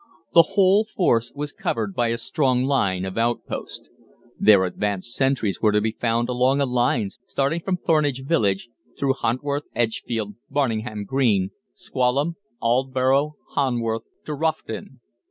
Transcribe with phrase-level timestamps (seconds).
[0.33, 3.87] The whole force was covered by a strong line of outposts.
[4.39, 8.67] Their advanced sentries were to be found along a line starting from Thornage village,
[8.97, 15.01] through Hunworth, Edgefield, Barningham Green, Squallham, Aldborough, Hanworth, to Roughton.